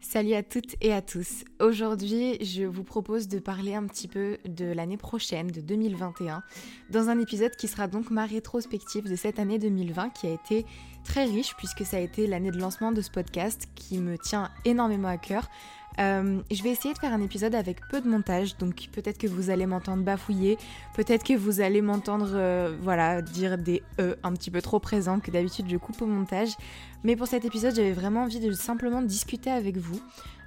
[0.00, 1.44] Salut à toutes et à tous.
[1.60, 6.44] Aujourd'hui, je vous propose de parler un petit peu de l'année prochaine, de 2021,
[6.88, 10.64] dans un épisode qui sera donc ma rétrospective de cette année 2020 qui a été
[11.04, 14.50] très riche puisque ça a été l'année de lancement de ce podcast qui me tient
[14.64, 15.50] énormément à cœur.
[15.98, 19.26] Euh, je vais essayer de faire un épisode avec peu de montage, donc peut-être que
[19.26, 20.56] vous allez m'entendre bafouiller,
[20.94, 25.18] peut-être que vous allez m'entendre euh, voilà, dire des E un petit peu trop présents
[25.18, 26.50] que d'habitude je coupe au montage.
[27.04, 30.00] Mais pour cet épisode, j'avais vraiment envie de simplement discuter avec vous,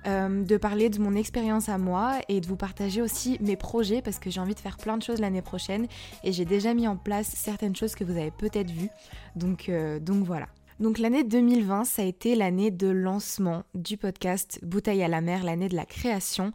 [0.08, 4.02] euh, de parler de mon expérience à moi et de vous partager aussi mes projets
[4.02, 5.88] parce que j'ai envie de faire plein de choses l'année prochaine
[6.24, 8.90] et j'ai déjà mis en place certaines choses que vous avez peut-être vues.
[9.36, 9.70] Donc,
[10.02, 10.48] donc voilà.
[10.82, 15.44] Donc l'année 2020, ça a été l'année de lancement du podcast Bouteille à la mer,
[15.44, 16.54] l'année de la création.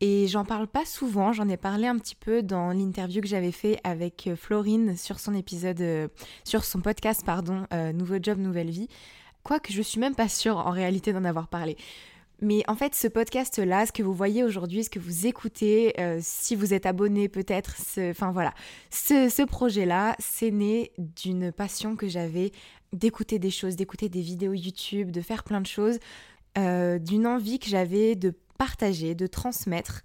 [0.00, 3.50] Et j'en parle pas souvent, j'en ai parlé un petit peu dans l'interview que j'avais
[3.50, 6.06] fait avec euh, Florine sur son épisode, euh,
[6.44, 8.86] sur son podcast, pardon, euh, Nouveau Job, Nouvelle Vie.
[9.42, 11.76] Quoique je suis même pas sûre en réalité d'en avoir parlé.
[12.40, 16.56] Mais en fait, ce podcast-là, ce que vous voyez aujourd'hui, ce que vous écoutez, si
[16.56, 17.76] vous êtes abonné peut-être,
[18.10, 18.52] enfin voilà,
[18.90, 22.50] ce, ce projet-là, c'est né d'une passion que j'avais
[22.92, 25.98] d'écouter des choses, d'écouter des vidéos YouTube, de faire plein de choses,
[26.58, 30.02] euh, d'une envie que j'avais de partager, de transmettre,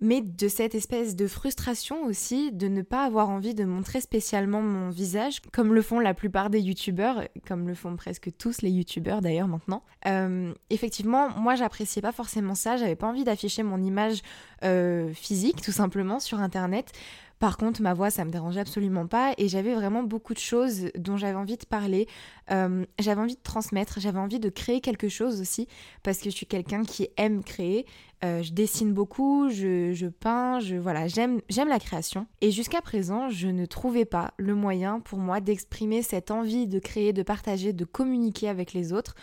[0.00, 4.62] mais de cette espèce de frustration aussi de ne pas avoir envie de montrer spécialement
[4.62, 8.70] mon visage, comme le font la plupart des youtubeurs, comme le font presque tous les
[8.70, 9.82] youtubeurs d'ailleurs maintenant.
[10.06, 14.22] Euh, effectivement, moi j'appréciais pas forcément ça, j'avais pas envie d'afficher mon image
[14.64, 16.92] euh, physique tout simplement sur internet.
[17.40, 20.90] Par contre, ma voix, ça me dérangeait absolument pas et j'avais vraiment beaucoup de choses
[20.94, 22.06] dont j'avais envie de parler.
[22.50, 25.66] Euh, j'avais envie de transmettre, j'avais envie de créer quelque chose aussi
[26.02, 27.86] parce que je suis quelqu'un qui aime créer.
[28.26, 32.26] Euh, je dessine beaucoup, je, peins, je voilà, j'aime j'aime la création.
[32.42, 36.78] Et jusqu'à présent, je ne trouvais pas le moyen pour moi d'exprimer cette envie de
[36.78, 39.14] créer, de partager, de communiquer avec les autres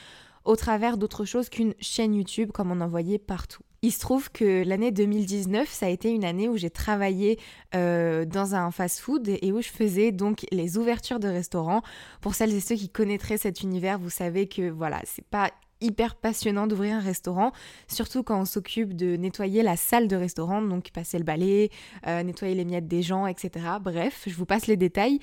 [0.43, 3.61] au travers d'autre chose qu'une chaîne YouTube comme on en voyait partout.
[3.81, 7.39] Il se trouve que l'année 2019, ça a été une année où j'ai travaillé
[7.75, 11.81] euh, dans un fast-food et où je faisais donc les ouvertures de restaurants.
[12.21, 15.51] Pour celles et ceux qui connaîtraient cet univers, vous savez que voilà, c'est pas
[15.81, 17.51] hyper passionnant d'ouvrir un restaurant,
[17.87, 21.69] surtout quand on s'occupe de nettoyer la salle de restaurant, donc passer le balai,
[22.07, 23.65] euh, nettoyer les miettes des gens, etc.
[23.81, 25.19] Bref, je vous passe les détails.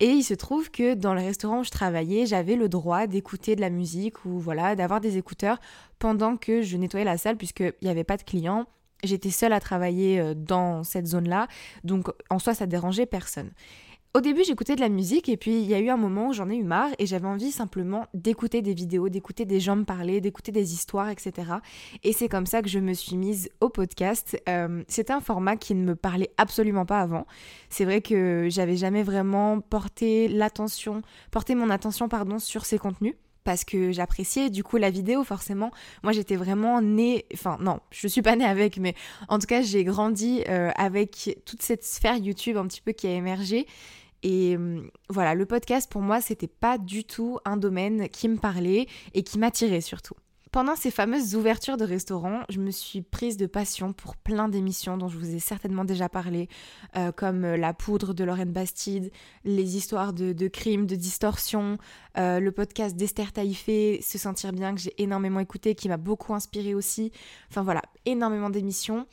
[0.00, 3.56] Et il se trouve que dans le restaurant où je travaillais, j'avais le droit d'écouter
[3.56, 5.58] de la musique ou voilà, d'avoir des écouteurs
[5.98, 8.66] pendant que je nettoyais la salle, puisqu'il n'y avait pas de clients.
[9.04, 11.46] J'étais seule à travailler euh, dans cette zone-là,
[11.84, 13.50] donc en soi ça dérangeait personne.
[14.14, 16.32] Au début, j'écoutais de la musique et puis il y a eu un moment où
[16.32, 19.84] j'en ai eu marre et j'avais envie simplement d'écouter des vidéos, d'écouter des gens me
[19.84, 21.52] parler, d'écouter des histoires, etc.
[22.02, 24.40] Et c'est comme ça que je me suis mise au podcast.
[24.48, 27.26] Euh, C'était un format qui ne me parlait absolument pas avant.
[27.68, 33.14] C'est vrai que j'avais jamais vraiment porté l'attention, porté mon attention pardon sur ces contenus
[33.48, 35.70] parce que j'appréciais du coup la vidéo forcément.
[36.02, 38.94] Moi j'étais vraiment née, enfin non, je suis pas née avec, mais
[39.28, 43.06] en tout cas j'ai grandi euh, avec toute cette sphère YouTube un petit peu qui
[43.06, 43.66] a émergé
[44.22, 48.36] et hum, voilà, le podcast pour moi, c'était pas du tout un domaine qui me
[48.36, 50.14] parlait et qui m'attirait surtout.
[50.58, 54.96] Pendant ces fameuses ouvertures de restaurants, je me suis prise de passion pour plein d'émissions
[54.96, 56.48] dont je vous ai certainement déjà parlé,
[56.96, 59.12] euh, comme euh, La poudre de Lorraine Bastide,
[59.44, 61.78] les histoires de, crimes, de distorsion,
[62.16, 66.34] euh, le podcast d'Esther Taïfé, Se sentir bien, que j'ai énormément écouté, qui m'a beaucoup
[66.34, 67.12] inspiré aussi.
[67.50, 69.06] Enfin voilà, énormément d'émissions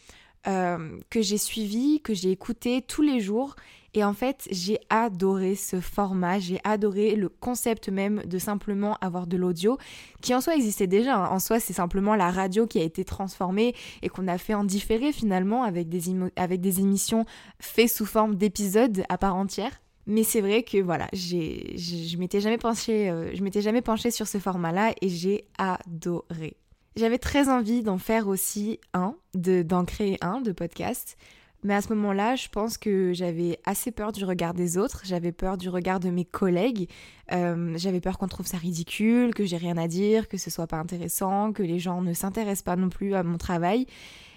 [0.46, 3.56] que j'ai suivies, que j'ai écoutées tous les jours
[3.96, 9.26] et en fait, j'ai adoré ce format, j'ai adoré le concept même de simplement avoir
[9.26, 9.78] de l'audio,
[10.22, 11.16] qui en soi existait déjà.
[11.16, 11.30] Hein.
[11.30, 14.66] En soi, c'est simplement la radio qui a été transformée et qu'on a fait en
[14.66, 17.26] différé finalement avec des, avec des émissions
[17.60, 19.72] faites sous forme d'épisodes à part entière.
[20.08, 24.28] Mais c'est vrai que voilà, je m'étais jamais penchée, euh, je m'étais jamais penchée sur
[24.28, 26.58] ce format-là et j'ai adoré.
[26.98, 31.18] J'avais très envie d'en faire aussi un, de, d'en créer un de podcast.
[31.66, 35.32] Mais à ce moment-là, je pense que j'avais assez peur du regard des autres, j'avais
[35.32, 36.88] peur du regard de mes collègues,
[37.32, 40.68] euh, j'avais peur qu'on trouve ça ridicule, que j'ai rien à dire, que ce soit
[40.68, 43.88] pas intéressant, que les gens ne s'intéressent pas non plus à mon travail.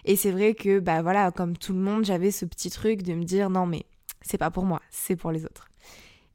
[0.06, 3.12] Et c'est vrai que, bah voilà, comme tout le monde, j'avais ce petit truc de
[3.12, 3.84] me dire non mais
[4.22, 5.68] c'est pas pour moi, c'est pour les autres.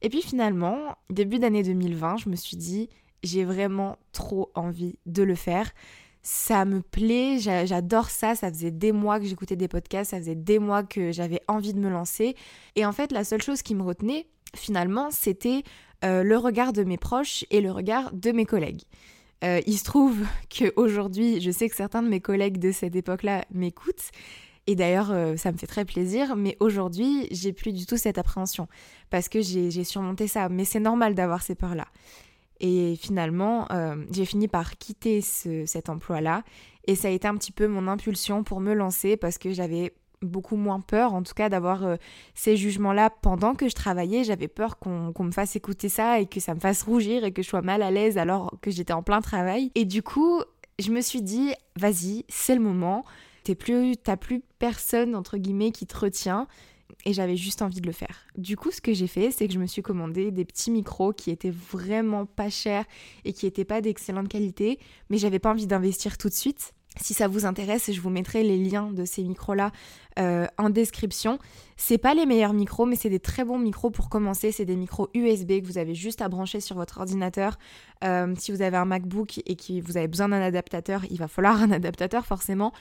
[0.04, 0.78] Et puis finalement,
[1.10, 2.88] début d'année 2020, je me suis dit
[3.24, 5.72] j'ai vraiment trop envie de le faire
[6.24, 10.36] ça me plaît, j'adore ça, ça faisait des mois que j'écoutais des podcasts, ça faisait
[10.36, 12.36] des mois que j'avais envie de me lancer.
[12.76, 15.64] Et en fait, la seule chose qui me retenait, finalement, c'était
[16.06, 18.84] euh, le regard de mes proches et le regard de mes collègues.
[19.44, 20.18] Euh, il se trouve
[20.50, 24.12] qu'aujourd'hui, je sais que certains de mes collègues de cette époque-là m'écoutent.
[24.66, 28.18] Et d'ailleurs, euh, ça me fait très plaisir, mais aujourd'hui, j'ai plus du tout cette
[28.18, 28.70] appréhension
[29.10, 30.48] parce que j'ai surmonté ça.
[30.48, 31.88] Mais c'est normal d'avoir ces peurs-là.
[32.60, 36.44] Et finalement, euh, j'ai fini par quitter cet emploi-là.
[36.86, 39.94] Et ça a été un petit peu mon impulsion pour me lancer parce que j'avais
[40.22, 41.96] beaucoup moins peur, en tout cas, d'avoir euh,
[42.34, 44.24] ces jugements-là pendant que je travaillais.
[44.24, 47.42] J'avais peur qu'on me fasse écouter ça et que ça me fasse rougir et que
[47.42, 49.72] je sois mal à l'aise alors que j'étais en plein travail.
[49.76, 50.42] Et du coup,
[50.80, 53.04] je me suis dit, vas-y, c'est le moment.
[53.44, 56.48] T'es plus, t'as plus personne, entre guillemets, qui te retient
[57.06, 58.26] et j'avais juste envie de le faire.
[58.38, 61.14] Du coup, ce que j'ai fait, c'est que je me suis commandé des petits micros
[61.14, 62.86] qui étaient vraiment pas chers
[63.26, 64.80] et qui n'étaient pas d'excellente qualité,
[65.10, 66.74] mais j'avais pas envie d'investir tout de suite.
[67.02, 69.72] Si ça vous intéresse, je vous mettrai les liens de ces micros-là
[70.20, 71.40] euh, en description.
[71.76, 74.52] C'est pas les meilleurs micros, mais c'est des très bons micros pour commencer.
[74.52, 77.58] C'est des micros USB que vous avez juste à brancher sur votre ordinateur.
[78.04, 81.28] Euh, si vous avez un MacBook et que vous avez besoin d'un adaptateur, il va
[81.28, 82.74] falloir un adaptateur forcément.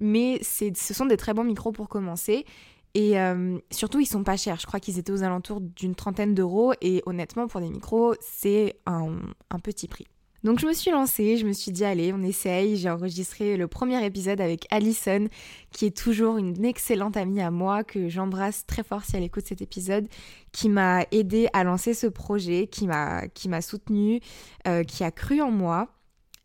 [0.00, 2.46] Mais ce sont des très bons micros pour commencer.
[2.94, 4.58] Et euh, surtout, ils sont pas chers.
[4.58, 6.72] Je crois qu'ils étaient aux alentours d'une trentaine d'euros.
[6.80, 9.16] Et honnêtement, pour des micros, c'est un,
[9.62, 10.06] petit prix.
[10.42, 12.76] Donc je me suis lancée, je me suis dit allez, on essaye.
[12.76, 15.28] J'ai enregistré le premier épisode avec Alison,
[15.70, 19.44] qui est toujours une excellente amie à moi, que j'embrasse très fort si elle écoute
[19.46, 20.08] cet épisode,
[20.50, 24.20] qui m'a aidé à lancer ce projet, qui m'a qui m'a soutenue,
[24.66, 25.88] euh, qui a cru en moi.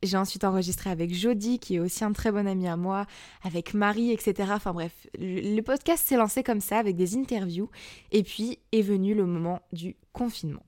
[0.06, 3.06] J'ai ensuite enregistré avec Jody, qui est aussi un très bon ami à moi,
[3.44, 4.52] avec Marie, etc.
[4.54, 7.70] Enfin bref, le podcast s'est lancé comme ça, avec des interviews.
[8.12, 10.64] Et puis est venu le moment du confinement.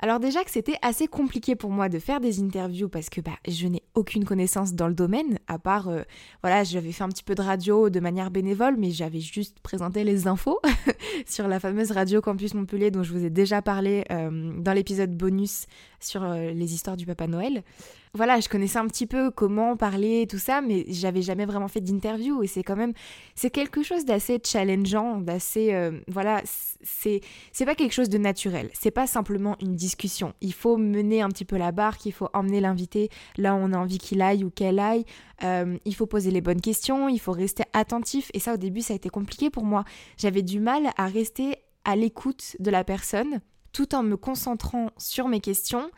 [0.00, 3.36] Alors déjà que c'était assez compliqué pour moi de faire des interviews parce que bah,
[3.48, 6.02] je n'ai aucune connaissance dans le domaine, à part, euh,
[6.40, 10.04] voilà, j'avais fait un petit peu de radio de manière bénévole, mais j'avais juste présenté
[10.04, 10.60] les infos
[11.26, 15.16] sur la fameuse radio Campus Montpellier dont je vous ai déjà parlé euh, dans l'épisode
[15.16, 15.66] bonus
[15.98, 17.64] sur euh, les histoires du Papa Noël
[18.14, 21.80] voilà, je connaissais un petit peu comment parler, tout ça, mais j'avais jamais vraiment fait
[21.80, 22.42] d'interview.
[22.42, 22.92] Et c'est quand même,
[23.34, 26.42] c'est quelque chose d'assez challengeant, d'assez, euh, voilà,
[26.82, 27.20] c'est,
[27.52, 30.34] c'est pas quelque chose de naturel, c'est pas simplement une discussion.
[30.40, 33.72] Il faut mener un petit peu la barque, il faut emmener l'invité là où on
[33.72, 35.04] a envie qu'il aille ou qu'elle aille,
[35.44, 38.30] euh, il faut poser les bonnes questions, il faut rester attentif.
[38.34, 39.84] Et ça au début ça a été compliqué pour moi.
[40.16, 43.40] J'avais du mal à rester à l'écoute de la personne
[43.72, 45.90] tout en me concentrant sur mes questions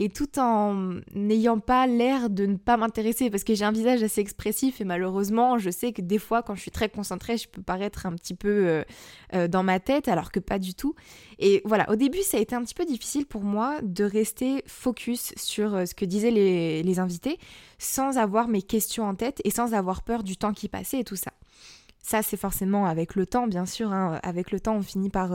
[0.00, 4.02] et tout en n'ayant pas l'air de ne pas m'intéresser parce que j'ai un visage
[4.02, 7.48] assez expressif et malheureusement je sais que des fois quand je suis très concentrée je
[7.48, 8.84] peux paraître un petit peu euh,
[9.34, 10.94] euh, dans ma tête alors que pas du tout
[11.38, 14.62] et voilà au début ça a été un petit peu difficile pour moi de rester
[14.66, 17.38] focus sur euh, ce que disaient les, invités
[17.78, 21.04] sans avoir mes questions en tête et sans avoir peur du temps qui passait et
[21.04, 21.32] tout ça
[22.00, 23.92] ça, c'est forcément avec le temps, bien sûr.
[23.92, 24.18] Hein.
[24.22, 25.30] Avec le temps, on finit par,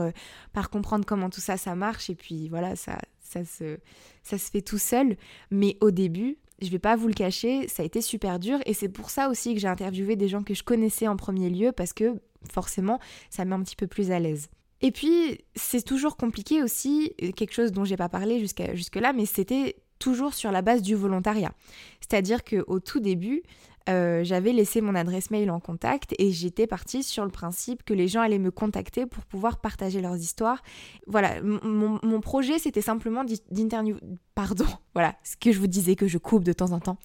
[0.52, 2.10] par comprendre comment tout ça, ça marche.
[2.10, 3.78] Et puis voilà, ça, ça se,
[4.22, 5.16] ça se fait tout seul.
[5.50, 8.74] Mais au début, je vais pas vous le cacher, ça a été super dur et
[8.74, 11.72] c'est pour ça aussi que j'ai interviewé des gens que je connaissais en premier lieu
[11.72, 12.20] parce que
[12.52, 13.00] forcément,
[13.30, 14.48] ça met un petit peu plus à l'aise.
[14.80, 19.76] Et puis, c'est toujours compliqué aussi, quelque chose dont j'ai pas parlé jusque-là, mais c'était
[19.98, 21.54] toujours sur la base du volontariat.
[22.00, 23.42] C'est-à-dire qu'au tout début,
[23.88, 27.92] euh, j'avais laissé mon adresse mail en contact et j'étais partie sur le principe que
[27.92, 30.62] les gens allaient me contacter pour pouvoir partager leurs histoires.
[31.06, 34.00] Voilà, mon, projet c'était simplement d'interviewer,
[34.34, 36.98] pardon, voilà, ce que je vous disais que je coupe de temps en temps.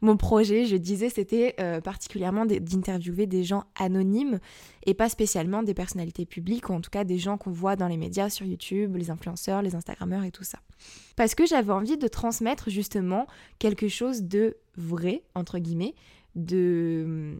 [0.00, 4.38] Mon projet, je disais, c'était euh, particulièrement d'interviewer des gens anonymes
[4.86, 7.88] et pas spécialement des personnalités publiques ou en tout cas des gens qu'on voit dans
[7.88, 10.58] les médias sur YouTube, les influenceurs, les Instagrammeurs et tout ça.
[11.16, 13.26] Parce que j'avais envie de transmettre justement
[13.58, 15.94] quelque chose de vrai, entre guillemets,
[16.34, 17.36] de,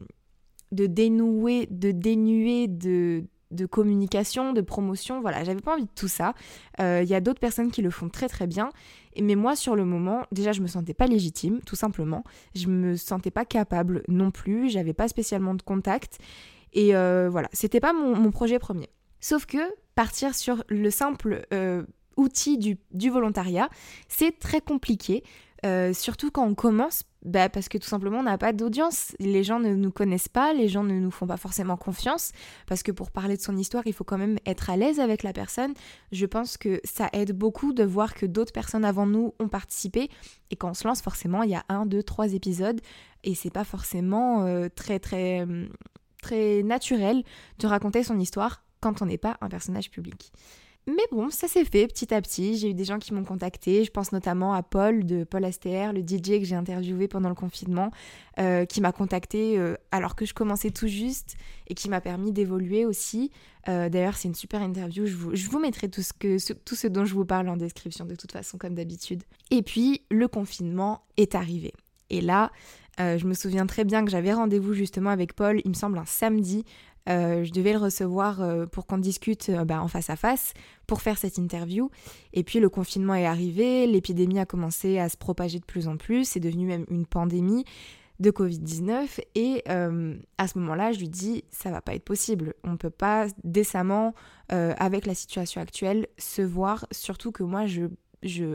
[0.72, 3.24] de dénouer, de dénuer de,
[3.54, 5.20] de communication, de promotion.
[5.20, 6.34] Voilà, j'avais pas envie de tout ça.
[6.78, 8.70] Il euh, y a d'autres personnes qui le font très très bien.
[9.20, 12.25] Mais moi, sur le moment, déjà, je me sentais pas légitime, tout simplement.
[12.54, 14.68] Je me sentais pas capable non plus.
[14.68, 16.18] J'avais pas spécialement de contact.
[16.73, 18.88] Et euh, voilà, c'était pas mon, mon projet premier.
[19.20, 19.58] Sauf que
[19.94, 21.84] partir sur le simple euh,
[22.16, 23.68] outil du, volontariat,
[24.08, 25.23] c'est très compliqué.
[25.64, 29.16] Euh, surtout quand on commence, bah, parce que tout simplement on n'a pas d'audience.
[29.18, 32.33] Les gens ne nous connaissent pas, les gens ne nous font pas forcément confiance,
[32.66, 35.23] parce que pour parler de son histoire, il faut quand même être à l'aise avec
[35.23, 35.73] la personne.
[36.12, 40.11] Je pense que ça aide beaucoup de voir que d'autres personnes avant nous ont participé,
[40.50, 42.80] et quand on se lance, forcément, il y a un, deux, trois épisodes,
[43.23, 45.47] et c'est pas forcément euh, très, très,
[46.21, 47.23] très naturel
[47.59, 50.30] de raconter son histoire quand on n'est pas un personnage public.
[50.87, 52.59] Mais bon, ça s'est fait petit à petit.
[52.59, 53.85] J'ai eu des gens qui m'ont contacté.
[53.85, 57.35] Je pense notamment à Paul de Paul STR, le DJ que j'ai interviewé pendant le
[57.35, 57.91] confinement,
[58.38, 61.37] euh, qui m'a contacté euh, alors que je commençais tout juste
[61.69, 63.31] et qui m'a permis d'évoluer aussi.
[63.69, 65.07] Euh, d'ailleurs, c'est une super interview.
[65.07, 68.75] Je vous, mettrai tout ce, dont je vous parle en description de toute façon, comme
[68.75, 69.23] d'habitude.
[69.50, 71.73] Et puis, le confinement est arrivé.
[72.11, 72.53] Et là,
[72.99, 76.05] je me souviens très bien que j'avais rendez-vous justement avec Paul, il me semble un
[76.05, 76.64] samedi,
[77.06, 80.54] je devais le recevoir euh, pour qu'on discute euh, bah, en face à face
[80.87, 81.90] pour faire cette interview.
[82.32, 85.96] Et puis le confinement est arrivé, l'épidémie a commencé à se propager de plus en
[85.96, 87.64] plus, c'est devenu même une pandémie
[88.20, 92.76] de Covid-19 et à ce moment-là je lui dis ça va pas être possible on
[92.76, 94.14] peut pas décemment
[94.50, 97.88] avec la situation actuelle se voir surtout que moi je,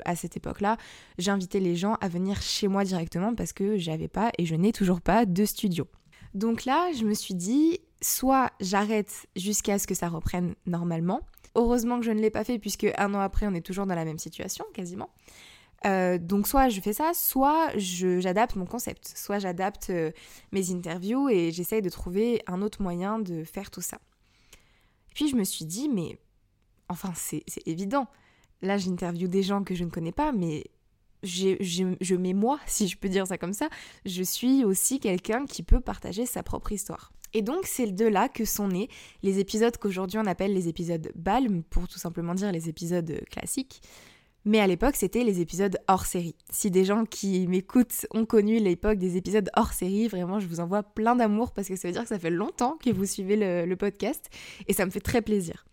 [0.06, 0.78] à cette époque-là,
[1.18, 4.72] j'invitais les gens à venir chez moi directement parce que j'avais pas et je n'ai
[4.72, 5.88] toujours pas de studio.
[6.34, 11.22] Donc là, je me suis dit, soit j'arrête jusqu'à ce que ça reprenne normalement.
[11.56, 13.96] Heureusement que je ne l'ai pas fait puisque un an après, on est toujours dans
[13.96, 15.10] la même situation, quasiment.
[15.86, 20.12] Euh, donc soit je fais ça, soit j'adapte mon concept, soit j'adapte euh,
[20.52, 24.00] mes interviews et j'essaye de trouver un autre moyen de faire tout ça.
[25.16, 26.20] Puis je me suis dit, mais
[26.90, 28.08] enfin c'est évident.
[28.62, 30.66] Là j'interviewe des gens que je ne connais pas, mais
[31.24, 33.70] je mets moi, si je peux dire ça comme ça,
[34.06, 37.12] je suis aussi quelqu'un qui peut partager sa propre histoire.
[37.34, 38.90] Et donc c'est de là que sont nés
[39.22, 43.82] les épisodes qu'aujourd'hui on appelle les épisodes Balm, pour tout simplement dire les épisodes classiques.
[44.46, 46.36] Mais à l'époque, c'était les épisodes hors série.
[46.50, 50.62] Si des gens qui m'écoutent ont connu l'époque des épisodes hors série, vraiment, je vous
[50.62, 53.36] envoie plein d'amour parce que ça veut dire que ça fait longtemps que vous suivez
[53.36, 54.30] le podcast
[54.68, 55.66] et ça me fait très plaisir.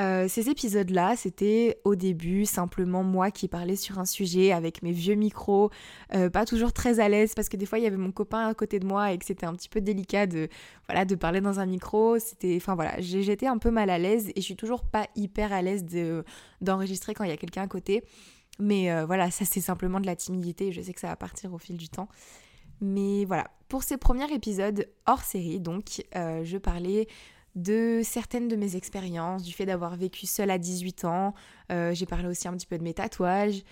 [0.00, 4.92] Euh, ces épisodes-là, c'était au début simplement moi qui parlais sur un sujet avec mes
[4.92, 5.70] vieux micros,
[6.14, 8.46] euh, pas toujours très à l'aise parce que des fois il y avait mon copain
[8.46, 10.48] à côté de moi et que c'était un petit peu délicat de
[10.88, 12.18] voilà de parler dans un micro.
[12.20, 15.52] C'était, enfin voilà, j'étais un peu mal à l'aise et je suis toujours pas hyper
[15.52, 15.84] à l'aise
[16.60, 18.04] d'enregistrer quand il y a quelqu'un à côté.
[18.60, 20.70] Mais euh, voilà, ça c'est simplement de la timidité.
[20.70, 22.08] Je sais que ça va partir au fil du temps.
[22.80, 27.08] Mais voilà, pour ces premiers épisodes hors série, donc, je parlais
[27.58, 31.34] de certaines de mes expériences, du fait d'avoir vécu seule à 18 ans.
[31.72, 33.62] Euh, j'ai parlé aussi un petit peu de mes tatouages.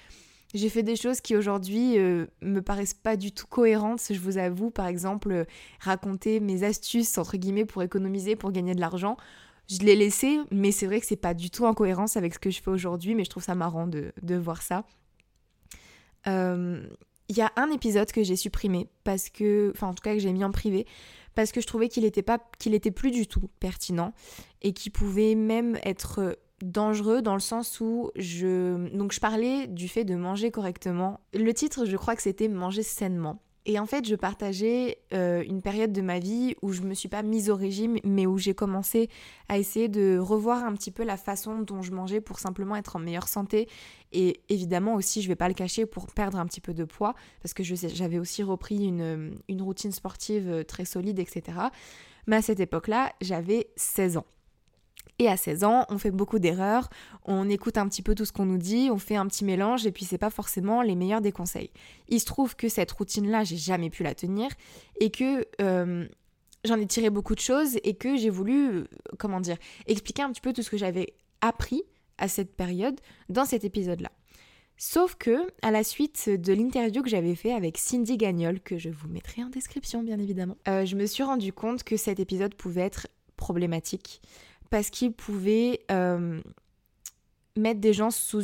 [0.55, 4.39] J'ai fait des choses qui aujourd'hui euh, me paraissent pas du tout cohérentes, je vous
[4.39, 4.71] avoue.
[4.71, 5.45] Par exemple, euh,
[5.81, 9.17] raconter mes astuces, entre guillemets, pour économiser, pour gagner de l'argent.
[9.69, 12.39] Je l'ai laissé, mais c'est vrai que c'est pas du tout en cohérence avec ce
[12.39, 14.85] que je fais aujourd'hui, mais je trouve ça marrant de, de voir ça.
[17.29, 20.21] Il y a un épisode que j'ai supprimé parce que, enfin en tout cas que
[20.21, 20.87] j'ai mis en privé,
[21.37, 24.13] parce que je trouvais qu'il était pas qu'il était plus du tout pertinent
[24.63, 29.87] et qui pouvait même être dangereux dans le sens où je donc je parlais du
[29.87, 31.21] fait de manger correctement.
[31.33, 33.39] Le titre, je crois que c'était manger sainement.
[33.69, 37.09] Et en fait, je partageais euh, une période de ma vie où je me suis
[37.09, 39.11] pas mise au régime, mais où j'ai commencé
[39.49, 42.95] à essayer de revoir un petit peu la façon dont je mangeais pour simplement être
[42.95, 43.69] en meilleure santé.
[44.13, 47.15] Et évidemment aussi, je vais pas le cacher, pour perdre un petit peu de poids,
[47.43, 51.59] parce que j'avais aussi repris une, une routine sportive euh, très solide, etc.
[52.29, 54.27] Mais à cette époque-là, j'avais 16 ans.
[55.19, 56.91] Et à 16 ans, on fait beaucoup d'erreurs,
[57.25, 59.87] on écoute un petit peu tout ce qu'on nous dit, on fait un petit mélange
[59.87, 61.71] et puis c'est pas forcément les meilleurs des conseils.
[62.09, 64.49] Il se trouve que cette routine-là, j'ai jamais pu la tenir
[65.01, 66.07] et que euh,
[66.65, 68.85] j'en ai tiré beaucoup de choses et que j'ai voulu, euh,
[69.19, 69.57] comment dire,
[69.87, 71.83] expliquer un petit peu tout ce que j'avais appris
[72.19, 74.11] à cette période dans cet épisode-là.
[74.79, 78.91] Sauf que, à la suite de l'interview que j'avais fait avec Cindy Gagnol, que je
[78.91, 82.55] vous mettrai en description bien évidemment, euh, je me suis rendu compte que cet épisode
[82.55, 83.07] pouvait être
[83.37, 84.21] problématique
[84.71, 86.41] parce qu'il pouvait euh,
[87.57, 88.41] mettre des gens sur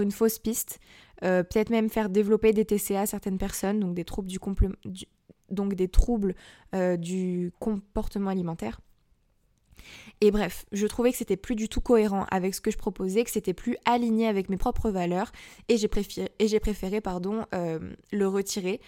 [0.00, 0.80] une fausse piste,
[1.24, 4.04] euh, peut-être même faire développer des TCA à certaines personnes, donc des
[5.88, 6.34] troubles
[6.74, 8.80] euh, du comportement alimentaire.
[10.20, 13.24] Et bref, je trouvais que c'était plus du tout cohérent avec ce que je proposais,
[13.24, 15.32] que c'était plus aligné avec mes propres valeurs,
[15.68, 18.80] et j'ai préféré, pardon, le retirer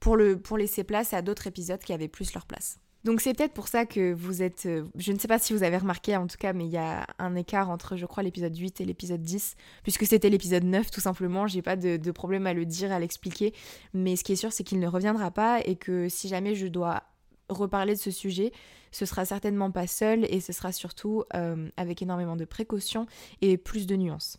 [0.00, 2.80] pour laisser place à d'autres épisodes qui avaient plus leur place.
[3.04, 4.66] Donc c'est peut-être pour ça que vous êtes...
[4.66, 6.76] Euh, je ne sais pas si vous avez remarqué en tout cas, mais il y
[6.76, 10.90] a un écart entre, je crois, l'épisode 8 et l'épisode 10, puisque c'était l'épisode 9
[10.90, 11.46] tout simplement.
[11.46, 13.54] J'ai pas de, problème à le dire, à l'expliquer.
[13.94, 16.66] Mais ce qui est sûr, c'est qu'il ne reviendra pas et que si jamais je
[16.66, 17.04] dois
[17.48, 18.52] reparler de ce sujet,
[18.92, 21.24] ce sera certainement pas seul et ce sera surtout
[21.76, 23.06] avec énormément de précautions
[23.40, 24.38] et plus de nuances.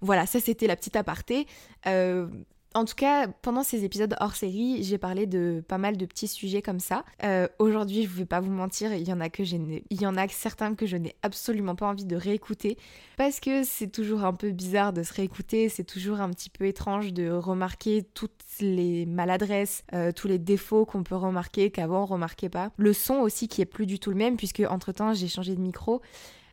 [0.00, 1.46] Voilà, ça c'était la petite aparté.
[1.86, 2.26] Euh,
[2.74, 6.28] en tout cas, pendant ces épisodes hors série, j'ai parlé de pas mal de petits
[6.28, 7.04] sujets comme ça.
[7.24, 10.06] Euh, aujourd'hui, je ne vais pas vous mentir, il y en a que il y
[10.06, 12.78] en a certains que je n'ai absolument pas envie de réécouter
[13.16, 16.66] parce que c'est toujours un peu bizarre de se réécouter, c'est toujours un petit peu
[16.66, 22.06] étrange de remarquer toutes les maladresses, euh, tous les défauts qu'on peut remarquer qu'avant on
[22.06, 22.70] remarquait pas.
[22.76, 25.54] Le son aussi qui est plus du tout le même puisque entre temps j'ai changé
[25.54, 26.00] de micro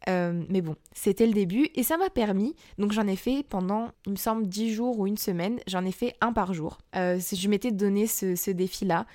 [0.08, 3.90] euh, mais bon, c'était le début et ça m'a permis, donc j'en ai fait pendant,
[4.06, 6.78] il me semble, 10 jours ou une semaine, j'en ai fait un par jour.
[6.96, 9.06] Euh, je m'étais donné ce, défi-là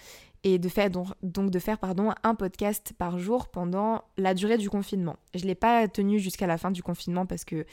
[0.44, 4.68] et de faire donc, de faire pardon un podcast par jour pendant la durée du
[4.68, 5.16] confinement.
[5.34, 7.64] Je l'ai pas tenu jusqu'à la fin du confinement parce que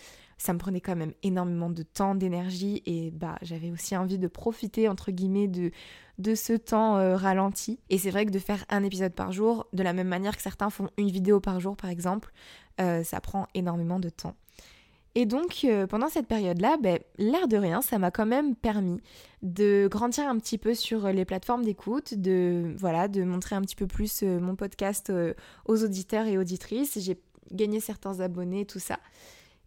[0.41, 4.27] ça me prenait quand même énormément de temps, d'énergie et bah j'avais aussi envie de
[4.27, 5.71] profiter entre guillemets de
[6.17, 7.79] de ce temps euh, ralenti.
[7.91, 10.41] Et c'est vrai que de faire un épisode par jour, de la même manière que
[10.41, 12.31] certains font une vidéo par jour par exemple,
[12.79, 14.35] euh, ça prend énormément de temps.
[15.13, 18.99] Et donc, euh, pendant cette période-là, ben, l'air de rien, ça m'a quand même permis
[19.43, 23.75] de grandir un petit peu sur les plateformes d'écoute, de, voilà, de montrer un petit
[23.75, 25.11] peu plus mon podcast
[25.65, 26.97] aux auditeurs et auditrices.
[26.99, 27.19] J'ai
[27.51, 28.99] gagné certains abonnés, tout ça.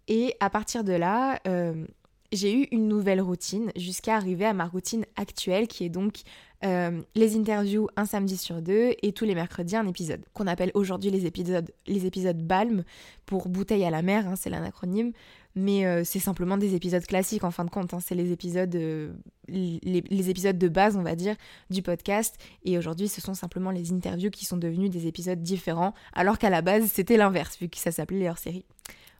[0.09, 1.41] Et à partir de là,
[2.35, 6.23] j'ai eu une nouvelle routine jusqu'à arriver à ma routine actuelle qui est donc
[6.65, 10.71] euh, les interviews un samedi sur deux et tous les mercredis un épisode qu'on appelle
[10.75, 12.85] aujourd'hui les épisodes les épisodes BALM
[13.27, 15.13] pour bouteille à la mer, hein, c'est l'acronyme,
[15.55, 18.75] mais euh, c'est simplement des épisodes classiques en fin de compte, hein, c'est les épisodes
[18.75, 19.13] euh,
[19.49, 21.37] les, épisodes de base on va dire
[21.71, 22.37] du podcast.
[22.65, 26.51] Et aujourd'hui ce sont simplement les interviews qui sont devenus des épisodes différents alors qu'à
[26.51, 28.65] la base c'était l'inverse vu que ça s'appelait les hors-série.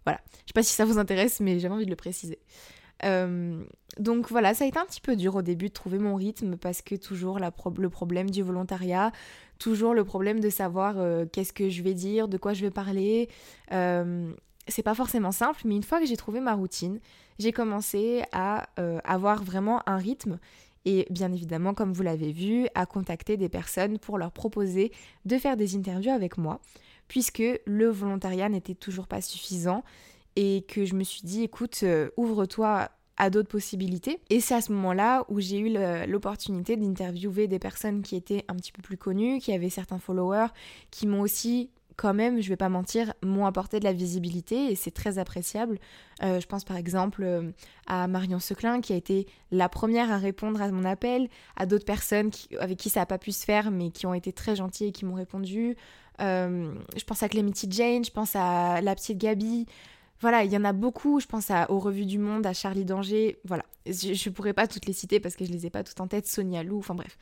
[0.05, 2.39] Voilà, je sais pas si ça vous intéresse mais j'avais envie de le préciser.
[3.05, 3.63] Euh,
[3.99, 6.57] donc voilà, ça a été un petit peu dur au début de trouver mon rythme
[6.57, 9.13] parce que toujours le problème du volontariat,
[9.59, 12.71] toujours le problème de savoir euh, qu'est-ce que je vais dire, de quoi je vais
[12.71, 13.29] parler.
[13.73, 14.33] Euh,
[14.69, 16.99] c'est pas forcément simple, mais une fois que j'ai trouvé ma routine,
[17.39, 18.69] j'ai commencé à
[19.05, 20.39] avoir vraiment un rythme
[20.87, 24.93] et bien évidemment, comme vous l'avez vu, à contacter des personnes pour leur proposer
[25.25, 26.61] de faire des interviews avec moi,
[27.15, 29.85] puisque le volontariat n'était toujours pas suffisant
[30.35, 34.19] et que je me suis dit, écoute, euh, ouvre-toi à d'autres possibilités.
[34.31, 35.73] Et c'est à ce moment-là où j'ai eu
[36.09, 40.49] l'opportunité d'interviewer des personnes qui étaient un petit peu plus connues, qui avaient certains followers,
[40.91, 44.75] qui m'ont aussi quand même, je vais pas mentir, m'ont apporté de la visibilité et
[44.75, 45.79] c'est très appréciable.
[46.23, 47.53] Euh, je pense par exemple euh,
[47.87, 51.85] à Marion Seclin qui a été la première à répondre à mon appel, à d'autres
[51.85, 54.89] personnes avec qui ça n'a pas pu se faire mais qui ont été très gentilles
[54.89, 55.77] et qui m'ont répondu.
[56.19, 59.67] Je pense à Clemity Jane, je pense à la petite Gabi,
[60.21, 62.85] voilà, il y en a beaucoup, je pense à, aux revues du monde, à Charlie
[62.85, 63.65] Danger, voilà.
[63.87, 66.07] Je ne pourrais pas toutes les citer parce que je les ai pas toutes en
[66.07, 67.19] tête, Sonia Lou, enfin bref.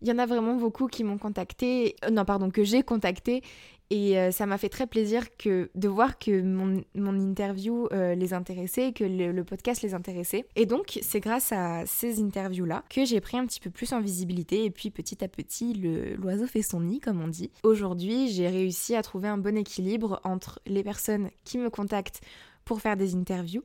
[0.00, 3.42] Il y en a vraiment beaucoup qui m'ont contacté, euh, non pardon, que j'ai contacté
[3.90, 8.92] et euh, ça m'a fait très plaisir de voir que mon, interview euh, les intéressait,
[8.92, 10.46] que le, podcast les intéressait.
[10.56, 14.00] Et donc, c'est grâce à ces interviews-là que j'ai pris un petit peu plus en
[14.00, 14.64] visibilité.
[14.64, 15.74] Et puis, petit à petit,
[16.18, 17.50] l'oiseau fait son nid, comme on dit.
[17.62, 22.20] Aujourd'hui, j'ai réussi à trouver un bon équilibre entre les personnes qui me contactent
[22.64, 23.62] pour faire des interviews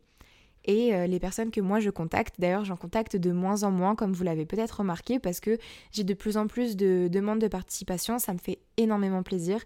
[0.66, 2.36] et euh, les personnes que moi je contacte.
[2.40, 5.58] D'ailleurs, j'en contacte de moins en moins, comme vous l'avez peut-être remarqué, parce que
[5.92, 8.20] j'ai de plus en plus de demandes de participation.
[8.20, 9.60] Ça me fait énormément plaisir.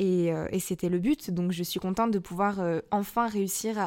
[0.00, 1.30] Euh, et, c'était le but.
[1.30, 3.78] Donc je suis contente de pouvoir euh, enfin réussir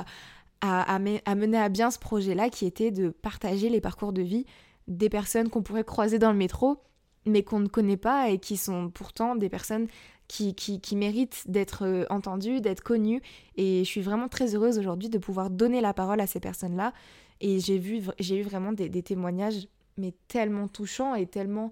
[0.61, 4.45] à, à, mener à bien ce projet-là qui était de partager les parcours de vie
[4.87, 6.81] des personnes qu'on pourrait croiser dans le métro,
[7.25, 9.87] mais qu'on ne connaît pas et qui sont pourtant des personnes
[10.27, 13.21] qui, qui, méritent d'être euh, entendues, d'être connues.
[13.55, 16.93] Et je suis vraiment très heureuse aujourd'hui de pouvoir donner la parole à ces personnes-là.
[17.41, 19.67] Et j'ai vu, eu vraiment des, des témoignages,
[19.97, 21.71] mais tellement touchants et tellement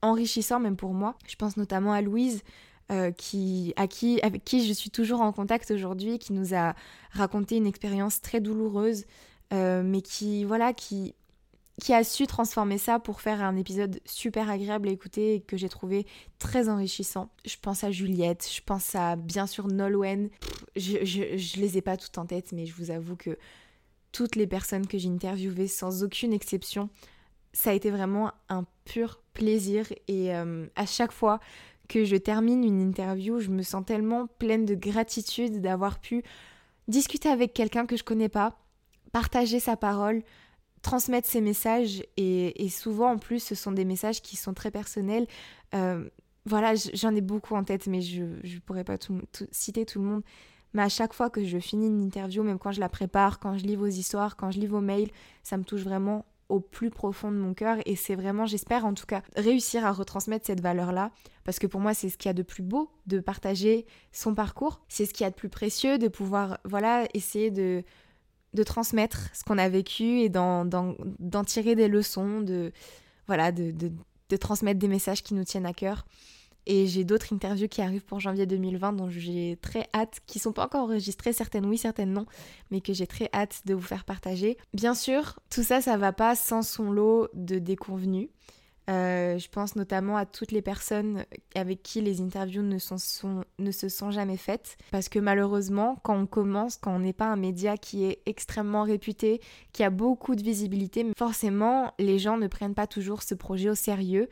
[0.00, 1.16] enrichissants même pour moi.
[1.26, 2.42] Je pense notamment à Louise,
[2.90, 6.74] euh, qui, à qui, avec qui je suis toujours en contact aujourd'hui, qui nous a
[7.10, 9.04] raconté une expérience très douloureuse,
[9.52, 11.14] euh, mais qui, voilà, qui,
[11.80, 15.56] qui a su transformer ça pour faire un épisode super agréable à écouter et que
[15.56, 16.06] j'ai trouvé
[16.38, 17.30] très enrichissant.
[17.44, 20.30] Je pense à Juliette, je pense à bien sûr Nolwenn.
[20.74, 23.38] Je, je, les ai pas toutes en tête, mais je vous avoue que
[24.12, 26.88] toutes les personnes que j'ai interviewées, sans aucune exception,
[27.52, 31.38] ça a été vraiment un pur plaisir et euh, à chaque fois
[31.88, 36.22] que je termine une interview, je me sens tellement pleine de gratitude d'avoir pu
[36.86, 38.58] discuter avec quelqu'un que je connais pas,
[39.12, 40.22] partager sa parole,
[40.82, 45.26] transmettre ses messages et, souvent en plus ce sont des messages qui sont très personnels.
[45.74, 46.08] Euh,
[46.44, 48.96] voilà, j'en ai beaucoup en tête mais je ne pourrais pas
[49.50, 50.22] citer tout le monde.
[50.74, 53.56] Mais à chaque fois que je finis une interview, même quand je la prépare, quand
[53.56, 55.10] je lis vos histoires, quand je lis vos mails,
[55.42, 58.94] ça me touche vraiment au plus profond de mon cœur et c'est vraiment, j'espère en
[58.94, 61.10] tout cas, réussir à retransmettre cette valeur-là
[61.44, 64.34] parce que pour moi c'est ce qu'il y a de plus beau de partager son
[64.34, 67.84] parcours, c'est ce qu'il y a de plus précieux de pouvoir, voilà, essayer de,
[68.54, 70.64] de transmettre ce qu'on a vécu et d'en
[71.46, 72.72] tirer des leçons, de,
[73.26, 73.92] voilà, de, de,
[74.28, 76.06] de transmettre des messages qui nous tiennent à cœur.
[76.70, 80.52] Et j'ai d'autres interviews qui arrivent pour janvier 2020 dont j'ai très hâte, qui sont
[80.52, 82.26] pas encore enregistrées, certaines oui, certaines non,
[82.70, 84.58] mais que j'ai très hâte de vous faire partager.
[84.74, 88.28] Bien sûr, tout ça, ça va pas sans son lot de déconvenus.
[88.90, 92.78] Euh, je pense notamment à toutes les personnes avec qui les interviews ne,
[93.58, 94.76] ne, se sont jamais faites.
[94.90, 98.82] Parce que malheureusement, quand on commence, quand on n'est pas un média qui est extrêmement
[98.82, 99.40] réputé,
[99.72, 103.74] qui a beaucoup de visibilité, forcément, les gens ne prennent pas toujours ce projet au
[103.74, 104.28] sérieux.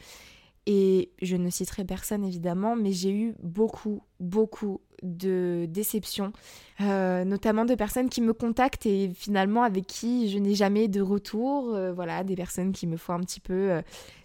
[0.67, 6.33] Et je ne citerai personne évidemment, mais j'ai eu beaucoup, beaucoup de déceptions,
[6.81, 11.01] euh, notamment de personnes qui me contactent et finalement avec qui je n'ai jamais de
[11.01, 11.75] retour.
[11.75, 13.83] Euh, voilà, des personnes qui me font un petit peu euh,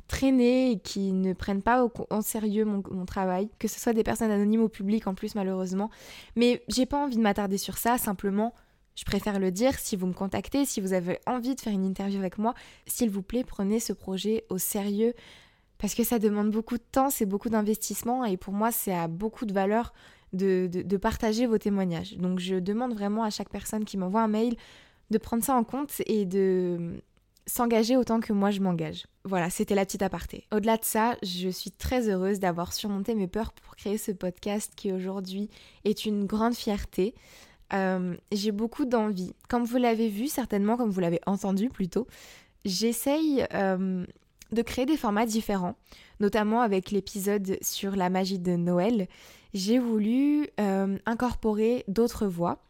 [0.07, 4.03] traîner et qui ne prennent pas au, en sérieux mon, travail, que ce soit des
[4.03, 5.91] personnes anonymes ou publiques en plus malheureusement.
[6.35, 8.53] Mais j'ai pas envie de m'attarder sur ça, simplement.
[8.95, 11.85] Je préfère le dire, si vous me contactez, si vous avez envie de faire une
[11.85, 12.53] interview avec moi,
[12.85, 15.13] s'il vous plaît, prenez ce projet au sérieux
[15.81, 19.07] parce que ça demande beaucoup de temps, c'est beaucoup d'investissement et pour moi c'est à
[19.07, 19.93] beaucoup de valeur
[20.31, 22.15] de, de, partager vos témoignages.
[22.17, 24.55] Donc je demande vraiment à chaque personne qui m'envoie un mail
[25.09, 27.01] de prendre ça en compte et de
[27.47, 29.07] s'engager autant que moi je m'engage.
[29.25, 30.45] Voilà, c'était la petite aparté.
[30.53, 34.73] Au-delà de ça, je suis très heureuse d'avoir surmonté mes peurs pour créer ce podcast
[34.75, 35.49] qui aujourd'hui
[35.83, 37.15] est une grande fierté.
[37.73, 39.33] Euh, j'ai beaucoup d'envie.
[39.49, 42.07] Comme vous l'avez vu, certainement, comme vous l'avez entendu plutôt,
[42.65, 44.05] j'essaye euh,
[44.51, 45.75] de créer des formats différents,
[46.19, 49.07] notamment avec l'épisode sur la magie de Noël.
[49.53, 52.63] J'ai voulu euh, incorporer d'autres voix.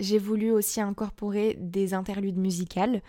[0.00, 3.02] J'ai voulu aussi incorporer des interludes musicales.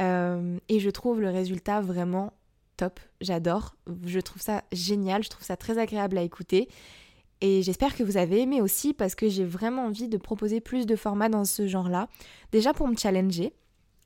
[0.00, 2.32] Euh, et je trouve le résultat vraiment
[2.76, 3.00] top.
[3.20, 3.76] J'adore.
[4.04, 5.22] Je trouve ça génial.
[5.22, 6.68] Je trouve ça très agréable à écouter.
[7.40, 10.86] Et j'espère que vous avez aimé aussi parce que j'ai vraiment envie de proposer plus
[10.86, 12.08] de formats dans ce genre-là.
[12.52, 13.52] Déjà pour me challenger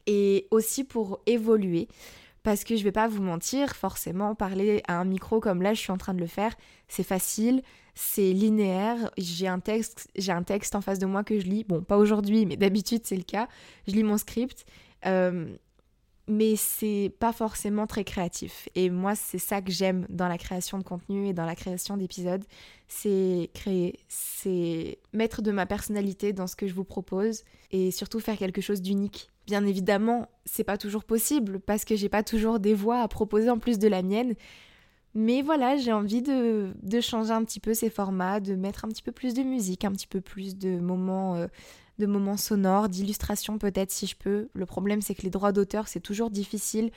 [0.07, 1.89] et aussi pour évoluer.
[2.49, 5.81] Parce que je vais pas vous mentir, forcément, parler à un micro comme là je
[5.81, 6.55] suis en train de le faire,
[6.89, 7.61] c'est facile,
[7.95, 11.65] c'est linéaire, j'ai un texte, j'ai un texte en face de moi que je lis.
[11.65, 13.49] Bon, pas aujourd'hui, mais d'habitude c'est le cas.
[13.87, 14.65] Je lis mon script.
[15.05, 15.55] Euh,
[16.29, 18.69] mais c'est pas forcément très créatif.
[18.75, 21.97] Et moi, c'est ça que j'aime dans la création de contenu et dans la création
[21.97, 22.45] d'épisodes,
[22.87, 28.21] c'est créer, c'est mettre de ma personnalité dans ce que je vous propose et surtout
[28.21, 29.31] faire quelque chose d'unique.
[29.47, 33.49] Bien évidemment, c'est pas toujours possible parce que j'ai pas toujours des voix à proposer
[33.49, 34.35] en plus de la mienne.
[35.15, 38.89] Mais voilà, j'ai envie de, de, changer un petit peu ces formats, de mettre un
[38.89, 41.47] petit peu plus de musique, un petit peu plus de moments euh,
[41.99, 44.49] de moments sonores, d'illustrations peut-être si je peux.
[44.55, 46.91] Le problème c'est que les droits d'auteur c'est toujours difficile.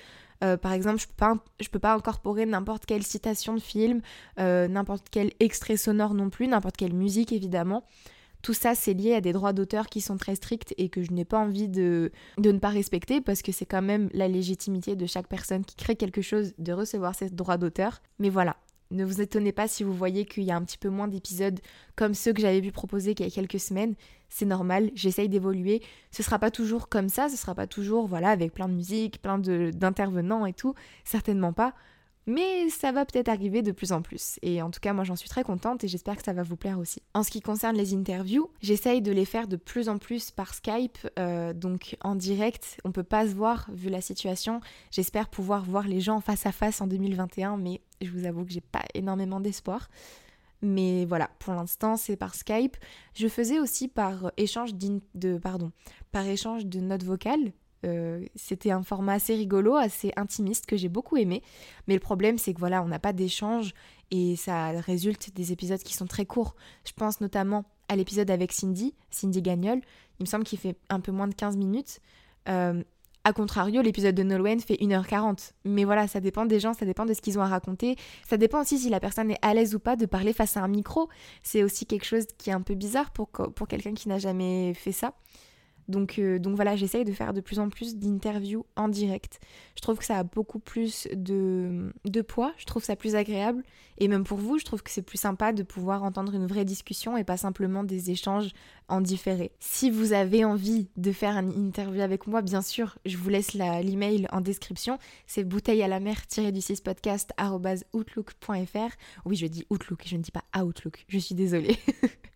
[0.44, 4.02] Euh, par exemple, je peux peux pas incorporer n'importe quelle citation de film,
[4.40, 7.84] euh, n'importe quel extrait sonore non plus, n'importe quelle musique évidemment.
[8.42, 11.12] Tout ça, c'est lié à des droits d'auteur qui sont très stricts et que je
[11.12, 14.96] n'ai pas envie de, de ne pas respecter parce que c'est quand même la légitimité
[14.96, 18.02] de chaque personne qui crée quelque chose de recevoir ces droits d'auteur.
[18.18, 18.58] Mais voilà,
[18.92, 21.60] ne vous étonnez pas si vous voyez qu'il y a un petit peu moins d'épisodes
[21.96, 23.96] comme ceux que j'avais pu proposer il y a quelques semaines.
[24.30, 25.82] C'est normal, j'essaye d'évoluer.
[26.12, 29.22] Ce sera pas toujours comme ça, ce sera pas toujours voilà avec plein de musique,
[29.22, 31.74] plein d'intervenants et tout, certainement pas.
[32.28, 34.38] Mais ça va peut-être arriver de plus en plus.
[34.42, 36.56] Et en tout cas, moi j'en suis très contente et j'espère que ça va vous
[36.56, 37.02] plaire aussi.
[37.14, 40.54] En ce qui concerne les interviews, j'essaye de les faire de plus en plus par
[40.54, 42.78] Skype, euh, donc en direct.
[42.86, 44.62] On peut pas se voir vu la situation.
[44.92, 48.52] J'espère pouvoir voir les gens face à face en 2021, mais je vous avoue que
[48.52, 49.90] j'ai pas énormément d'espoir.
[50.62, 52.78] Mais voilà, pour l'instant, c'est par Skype.
[53.16, 55.72] Je faisais aussi par échange de, pardon,
[56.12, 57.52] par échange de notes vocales
[57.86, 61.42] euh, c'était un format assez rigolo, assez intimiste que j'ai beaucoup aimé.
[61.88, 63.74] Mais le problème, c'est que voilà, on n'a pas d'échange
[64.12, 66.56] et ça résulte des épisodes qui sont très courts.
[66.86, 69.82] Je pense notamment à l'épisode avec Cindy, Cindy Gagnol.
[70.20, 72.00] Il me semble qu'il fait un peu moins de 15 minutes.
[72.50, 72.84] Euh,
[73.24, 75.52] a contrario, l'épisode de Nolwenn fait 1h40.
[75.64, 77.96] Mais voilà, ça dépend des gens, ça dépend de ce qu'ils ont à raconter.
[78.28, 80.62] Ça dépend aussi si la personne est à l'aise ou pas de parler face à
[80.62, 81.08] un micro.
[81.44, 84.74] C'est aussi quelque chose qui est un peu bizarre pour, pour quelqu'un qui n'a jamais
[84.74, 85.14] fait ça.
[85.92, 89.40] Donc, euh, donc voilà, j'essaye de faire de plus en plus d'interviews en direct.
[89.76, 93.64] Je trouve que ça a beaucoup plus de, de, poids, je trouve ça plus agréable.
[94.00, 96.66] Et même pour vous, je trouve que c'est plus sympa de pouvoir entendre une vraie
[96.66, 98.52] discussion et pas simplement des échanges
[98.88, 99.52] en différé.
[99.60, 103.54] Si vous avez envie de faire une interview avec moi, bien sûr, je vous laisse
[103.54, 104.98] l'email en description.
[105.28, 106.18] C'est bouteille à la mer
[106.52, 107.32] du 6 podcast.
[109.26, 111.78] Oui, je dis Outlook, je ne dis pas Outlook, je suis désolée.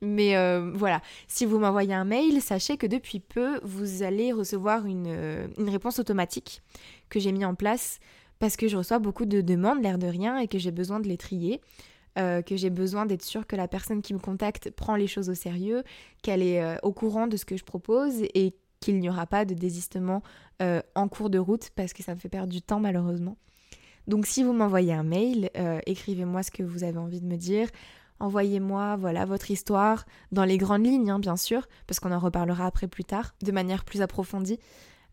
[0.00, 4.86] Mais euh, voilà, si vous m'envoyez un mail, sachez que depuis peu, vous allez recevoir
[4.86, 6.62] une, euh, une réponse automatique
[7.08, 7.98] que j'ai mis en place
[8.38, 11.08] parce que je reçois beaucoup de demandes, l'air de rien, et que j'ai besoin de
[11.08, 11.60] les trier.
[12.18, 15.30] Euh, que j'ai besoin d'être sûre que la personne qui me contacte prend les choses
[15.30, 15.84] au sérieux,
[16.22, 19.54] qu'elle est au courant de ce que je propose et qu'il n'y aura pas de
[19.54, 20.22] désistement
[20.60, 23.36] en cours de route parce que ça me fait perdre du temps malheureusement.
[24.08, 25.50] Donc si vous m'envoyez un mail,
[25.86, 27.68] écrivez-moi ce que vous avez envie de me dire.
[28.20, 32.66] Envoyez-moi voilà votre histoire dans les grandes lignes, hein, bien sûr, parce qu'on en reparlera
[32.66, 34.58] après plus tard, de manière plus approfondie.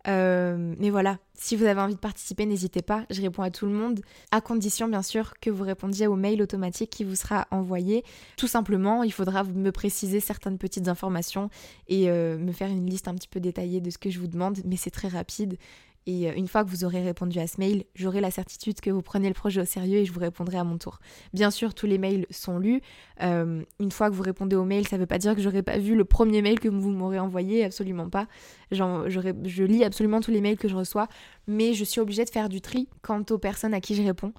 [0.08, 3.66] Euh, mais voilà, si vous avez envie de participer, n'hésitez pas, je réponds à tout
[3.66, 7.48] le monde, à condition bien sûr que vous répondiez au mail automatique qui vous sera
[7.52, 8.04] envoyé.
[8.38, 11.50] Tout simplement, il faudra me préciser certaines petites informations
[11.88, 14.28] et euh, me faire une liste un petit peu détaillée de ce que je vous
[14.28, 15.58] demande, mais c'est très rapide.
[16.08, 18.90] Et euh, une fois que vous aurez répondu à ce mail, j'aurai la certitude que
[18.90, 21.00] vous prenez le projet au sérieux et je vous répondrai à mon tour.
[21.34, 22.82] Bien sûr, tous les mails sont lus.
[23.22, 25.64] Euh, une fois que vous répondez au mail, ça ne veut pas dire que j'aurais
[25.64, 28.28] pas vu le premier mail que vous m'aurez envoyé, absolument pas.
[28.72, 31.08] je lis absolument tous les mails que je reçois,
[31.48, 34.34] mais je suis obligée de faire du tri quant aux personnes à qui je réponds.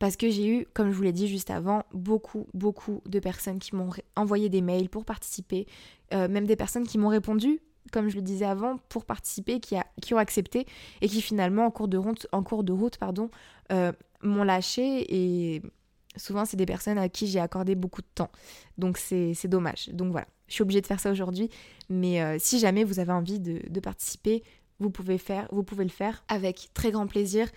[0.00, 3.58] Parce que j'ai eu, comme je vous l'ai dit juste avant, beaucoup, beaucoup de personnes
[3.58, 5.66] qui m'ont envoyé des mails pour participer,
[6.14, 9.76] euh, même des personnes qui m'ont répondu comme je le disais avant, pour participer, qui,
[10.14, 10.66] ont accepté
[11.00, 12.26] et qui finalement, en cours de route,
[13.72, 15.06] euh, m'ont lâché.
[15.08, 15.62] Et
[16.16, 18.30] souvent, c'est des personnes à qui j'ai accordé beaucoup de temps.
[18.78, 19.88] Donc, c'est dommage.
[19.92, 21.50] Donc, voilà, je suis obligée de faire ça aujourd'hui.
[21.88, 24.42] Mais euh, si jamais vous avez envie de, de participer,
[24.78, 27.48] vous pouvez, faire, vous pouvez le faire avec très grand plaisir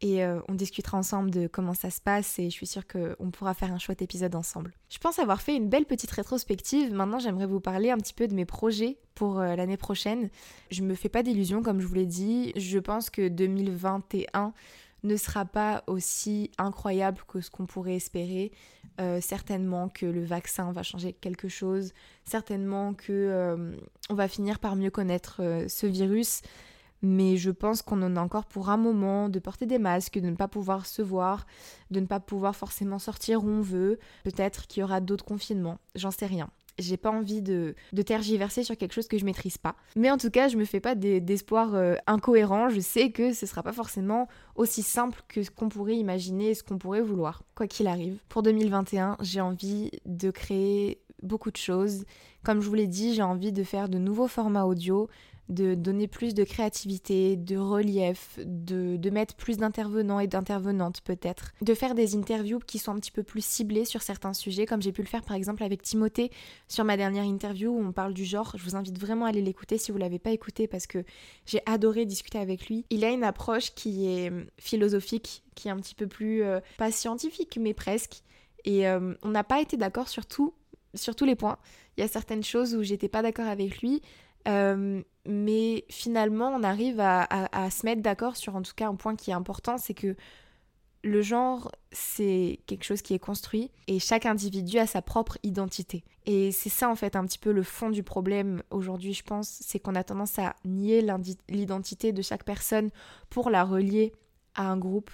[0.00, 3.30] et euh, on discutera ensemble de comment ça se passe et je suis sûre qu'on
[3.30, 4.72] pourra faire un chouette épisode ensemble.
[4.90, 6.92] Je pense avoir fait une belle petite rétrospective.
[6.92, 10.30] Maintenant, j'aimerais vous parler un petit peu de mes projets pour euh, l'année prochaine.
[10.70, 12.52] Je me fais pas d'illusions, comme je vous l'ai dit.
[12.56, 14.52] Je pense que 2021
[15.04, 18.52] ne sera pas aussi incroyable que ce qu'on pourrait espérer.
[19.00, 21.92] Euh, certainement que le vaccin va changer quelque chose.
[22.24, 23.76] Certainement que
[24.10, 26.42] on va finir par mieux connaître ce virus
[27.04, 30.30] mais je pense qu'on en a encore pour un moment de porter des masques, de
[30.30, 31.46] ne pas pouvoir se voir,
[31.90, 33.98] de ne pas pouvoir forcément sortir où on veut.
[34.24, 36.48] Peut-être qu'il y aura d'autres confinements, j'en sais rien.
[36.76, 39.76] J'ai pas envie de, tergiverser sur quelque chose que je maîtrise pas.
[39.94, 42.68] Mais en tout cas, je me fais pas d'espoir euh, incohérent.
[42.68, 46.54] Je sais que ce sera pas forcément aussi simple que ce qu'on pourrait imaginer et
[46.54, 48.18] ce qu'on pourrait vouloir, quoi qu'il arrive.
[48.28, 52.04] Pour 2021, j'ai envie de créer beaucoup de choses.
[52.44, 55.08] Comme je vous l'ai dit, j'ai envie de faire de nouveaux formats audio,
[55.48, 61.52] de donner plus de créativité, de relief, de, de mettre plus d'intervenants et d'intervenantes peut-être,
[61.60, 64.80] de faire des interviews qui sont un petit peu plus ciblées sur certains sujets, comme
[64.80, 66.30] j'ai pu le faire par exemple avec Timothée
[66.68, 68.54] sur ma dernière interview où on parle du genre.
[68.56, 71.04] Je vous invite vraiment à aller l'écouter si vous l'avez pas écouté parce que
[71.46, 72.86] j'ai adoré discuter avec lui.
[72.90, 76.60] Il a une approche qui est euh, philosophique, qui est un petit peu plus, euh,
[76.78, 78.22] pas scientifique, mais presque.
[78.64, 80.54] Et euh, on n'a pas été d'accord sur tout,
[80.94, 81.58] sur tous les points.
[81.96, 84.02] Il y a certaines choses où j'étais pas d'accord avec lui,
[84.48, 89.16] euh, mais finalement, on arrive à, se mettre d'accord sur en tout cas un point
[89.16, 90.16] qui est important, c'est que
[91.02, 96.02] le genre, c'est quelque chose qui est construit et chaque individu a sa propre identité.
[96.24, 99.58] Et c'est ça en fait un petit peu le fond du problème aujourd'hui, je pense,
[99.60, 101.06] c'est qu'on a tendance à nier
[101.48, 102.90] l'identité de chaque personne
[103.28, 104.12] pour la relier
[104.54, 105.10] à un groupe.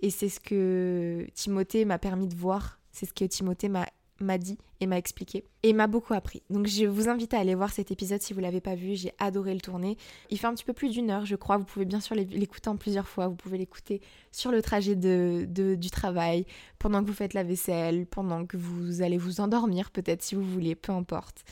[0.00, 3.86] Et c'est ce que Timothée m'a permis de voir, c'est ce que Timothée m'a
[4.20, 6.42] m'a dit et m'a expliqué et m'a beaucoup appris.
[6.50, 9.12] Donc je vous invite à aller voir cet épisode si vous l'avez pas vu, j'ai
[9.18, 9.96] adoré le tourner.
[10.30, 12.68] Il fait un petit peu plus d'une heure je crois, vous pouvez bien sûr l'écouter
[12.68, 14.00] en plusieurs fois, vous pouvez l'écouter
[14.32, 16.46] sur le trajet de, du travail,
[16.78, 20.44] pendant que vous faites la vaisselle, pendant que vous allez vous endormir peut-être si vous
[20.44, 21.44] voulez, peu importe.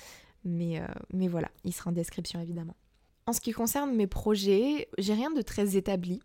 [0.45, 2.77] Mais, euh, mais voilà, il sera en description évidemment.
[3.27, 6.21] En ce qui concerne mes projets, j'ai rien de très établi,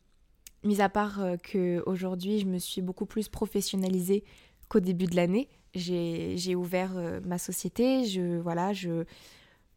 [0.63, 4.23] mis à part euh, que aujourd'hui je me suis beaucoup plus professionnalisée
[4.69, 9.05] qu'au début de l'année j'ai ouvert euh, ma société, je, voilà, je,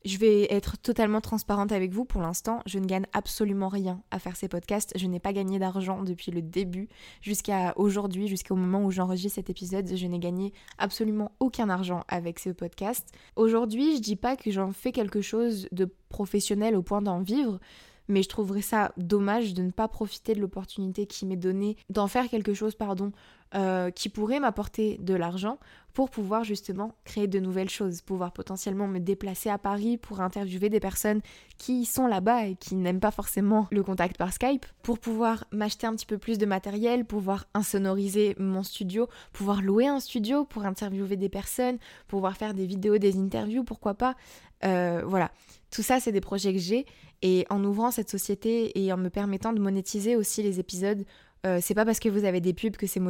[0.04, 2.60] je vais être totalement transparente avec vous pour l'instant.
[2.66, 4.92] Je ne gagne absolument rien à faire ces podcasts.
[4.98, 6.88] Je n'ai pas gagné d'argent depuis le début
[7.22, 9.88] jusqu'à aujourd'hui, jusqu'au moment où j'enregistre cet épisode.
[9.94, 13.08] Je n'ai gagné absolument aucun argent avec ce podcast.
[13.36, 17.58] Aujourd'hui, je dis pas que j'en fais quelque chose de professionnel au point d'en vivre
[18.08, 22.06] mais je trouverais ça dommage de ne pas profiter de l'opportunité qui m'est donnée d'en
[22.06, 23.12] faire quelque chose, pardon,
[23.54, 25.58] euh, qui pourrait m'apporter de l'argent
[25.92, 30.68] pour pouvoir justement créer de nouvelles choses, pouvoir potentiellement me déplacer à Paris pour interviewer
[30.70, 31.20] des personnes
[31.56, 35.86] qui sont là-bas et qui n'aiment pas forcément le contact par Skype, pour pouvoir m'acheter
[35.86, 40.64] un petit peu plus de matériel, pouvoir insonoriser mon studio, pouvoir louer un studio pour
[40.64, 44.16] interviewer des personnes, pouvoir faire des vidéos, des interviews, pourquoi pas.
[44.64, 45.30] Euh, voilà,
[45.74, 46.86] tout ça c'est des projets que j'ai
[47.22, 51.04] et en ouvrant cette société et en me permettant de monétiser aussi les épisodes
[51.46, 53.00] Euh, c'est pas parce que vous avez des pubs que c'est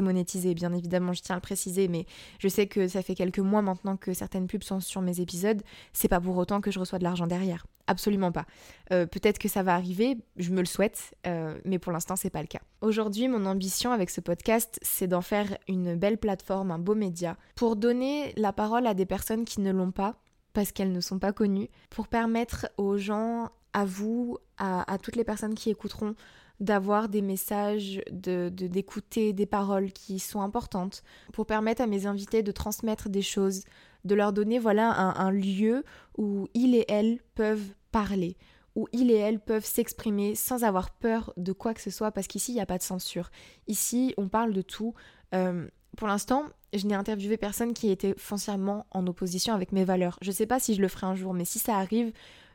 [0.00, 2.06] monétisé, bien évidemment, je tiens à le préciser, mais
[2.38, 5.62] je sais que ça fait quelques mois maintenant que certaines pubs sont sur mes épisodes.
[5.92, 7.66] C'est pas pour autant que je reçois de l'argent derrière.
[7.86, 8.46] Absolument pas.
[8.92, 12.30] Euh, peut-être que ça va arriver, je me le souhaite, euh, mais pour l'instant, c'est
[12.30, 12.60] pas le cas.
[12.80, 17.36] Aujourd'hui, mon ambition avec ce podcast, c'est d'en faire une belle plateforme, un beau média,
[17.56, 20.16] pour donner la parole à des personnes qui ne l'ont pas,
[20.54, 25.24] parce qu'elles ne sont pas connues, pour permettre aux gens, à vous, à toutes les
[25.24, 26.14] personnes qui écouteront,
[26.60, 32.42] d'avoir des messages, de, d'écouter des paroles qui sont importantes, pour permettre à mes invités
[32.42, 33.64] de transmettre des choses,
[34.04, 35.84] de leur donner voilà un, lieu
[36.16, 38.36] où ils et elles peuvent parler,
[38.76, 42.26] où ils et elles peuvent s'exprimer sans avoir peur de quoi que ce soit, parce
[42.26, 43.30] qu'ici, il n'y a pas de censure.
[43.66, 44.94] Ici, on parle de tout.
[45.34, 50.18] Euh, pour l'instant, je n'ai interviewé personne qui était foncièrement en opposition avec mes valeurs.
[50.22, 52.12] Je ne sais pas si je le ferai un jour, mais si ça arrive,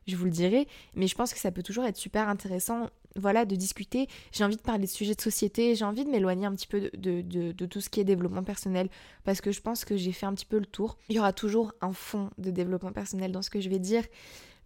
[0.08, 0.68] je vous le dirai.
[0.96, 4.08] Mais je pense que ça peut toujours être super intéressant voilà, de discuter.
[4.32, 6.90] J'ai envie de parler de sujets de société, j'ai envie de m'éloigner un petit peu
[6.94, 8.90] de, tout ce qui est développement personnel
[9.24, 10.98] parce que je pense que j'ai fait un petit peu le tour.
[11.10, 14.04] Il y aura toujours un fond de développement personnel dans ce que je vais dire,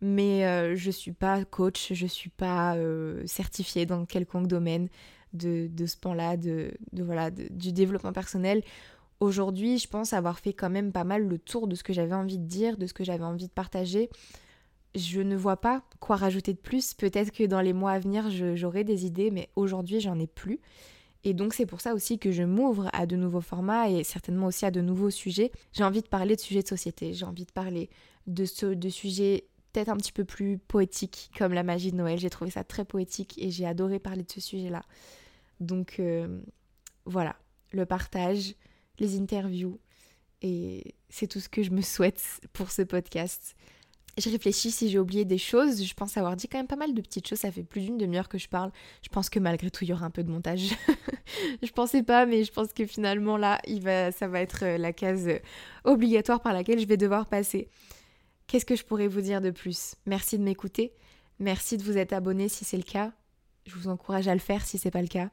[0.02, 4.90] mais euh, je suis pas coach, je suis pas euh, certifiée dans quelconque domaine
[5.34, 8.64] de, ce pan-là, de, voilà, du développement personnel.
[9.20, 12.16] Aujourd'hui, je pense avoir fait quand même pas mal le tour de ce que j'avais
[12.16, 14.10] envie de dire, de ce que j'avais envie de partager
[14.96, 16.94] je ne vois pas quoi rajouter de plus.
[16.94, 20.60] Peut-être que dans les mois à venir, j'aurai des idées, mais aujourd'hui, j'en ai plus.
[21.24, 24.48] Et donc, c'est pour ça aussi que je m'ouvre à de nouveaux formats et certainement
[24.48, 25.52] aussi à de nouveaux sujets.
[25.72, 27.90] J'ai envie de parler de sujets de société, j'ai envie de parler
[28.28, 32.20] de, de sujets peut-être un petit peu plus poétiques, comme la magie de Noël.
[32.20, 34.84] J'ai trouvé ça très poétique et j'ai adoré parler de ce sujet-là.
[35.64, 36.42] Donc, euh,
[37.06, 37.36] voilà,
[37.72, 38.56] le partage,
[39.00, 39.80] les interviews,
[40.42, 43.56] et c'est tout ce que je me souhaite pour ce podcast.
[44.18, 45.84] Je réfléchis si j'ai oublié des choses.
[45.84, 47.40] Je pense avoir dit quand même pas mal de petites choses.
[47.40, 48.72] Ça fait plus d'une demi-heure que je parle.
[49.02, 50.76] Je pense que malgré tout, il y aura un peu de montage.
[51.64, 53.60] je pensais pas, mais je pense que finalement là,
[54.12, 55.40] ça va être euh, la case euh,
[55.84, 57.70] obligatoire par laquelle je vais devoir passer.
[58.46, 59.96] Qu'est-ce que je pourrais vous dire de plus?
[60.06, 60.94] Merci de m'écouter.
[61.40, 63.14] Merci de vous être abonné si c'est le cas.
[63.66, 65.30] Je vous encourage à le faire si c'est pas le cas.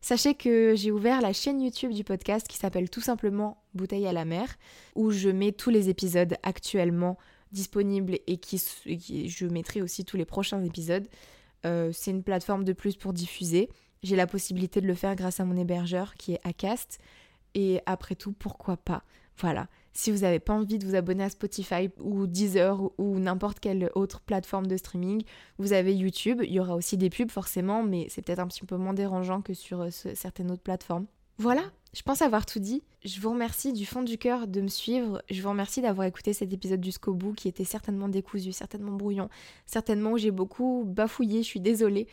[0.00, 4.12] Sachez que j'ai ouvert la chaîne YouTube du podcast qui s'appelle tout simplement Bouteille à
[4.12, 4.48] la mer,
[4.96, 7.18] où je mets tous les épisodes actuellement
[7.52, 11.06] disponible et je mettrai aussi tous les prochains épisodes.
[11.64, 13.68] Euh, c'est une plateforme de plus pour diffuser.
[14.02, 16.98] J'ai la possibilité de le faire grâce à mon hébergeur qui est Acast.
[17.54, 19.04] Et après tout, pourquoi pas?
[19.38, 19.68] Voilà.
[19.92, 23.90] Si vous n'avez pas envie de vous abonner à Spotify ou Deezer ou n'importe quelle
[23.94, 25.22] autre plateforme de streaming,
[25.58, 26.40] vous avez YouTube.
[26.42, 29.42] Il y aura aussi des pubs forcément, mais c'est peut-être un petit peu moins dérangeant
[29.42, 31.06] que sur euh, certaines autres plateformes.
[31.38, 31.62] Voilà,
[31.94, 32.82] je pense avoir tout dit.
[33.04, 35.22] Je vous remercie du fond du cœur de me suivre.
[35.30, 39.28] Je vous remercie d'avoir écouté cet épisode jusqu'au bout qui était certainement décousu, certainement brouillon,
[39.66, 42.06] certainement où j'ai beaucoup bafouillé, je suis désolée.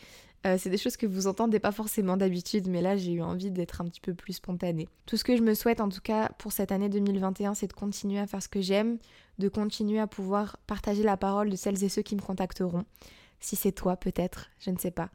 [0.46, 3.52] Euh, c'est des choses que vous entendez pas forcément d'habitude, mais là j'ai eu envie
[3.52, 4.88] d'être un petit peu plus spontanée.
[5.06, 7.74] Tout ce que je me souhaite en tout cas pour cette année 2021, c'est de
[7.74, 9.00] continuer à faire ce que j'aime,
[9.38, 12.86] de continuer à pouvoir partager la parole de celles et ceux qui me contacteront.
[13.42, 15.10] Si c'est toi peut-être, je ne sais pas.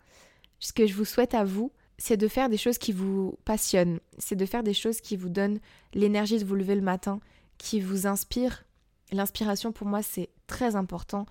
[0.60, 4.00] Ce que je vous souhaite à vous, c'est de faire des choses qui vous passionnent,
[4.18, 5.60] c'est de faire des choses qui vous donnent
[5.94, 7.20] l'énergie de vous lever le matin,
[7.56, 8.64] qui vous inspirent.
[9.10, 11.24] L'inspiration pour moi c'est très important.